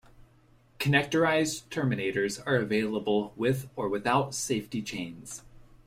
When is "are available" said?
2.47-3.33